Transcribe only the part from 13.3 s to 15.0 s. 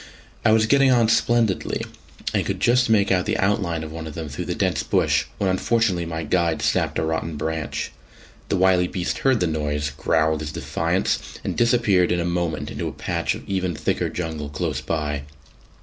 of even thicker jungle close